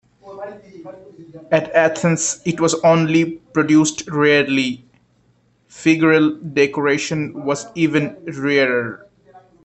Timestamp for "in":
0.23-1.51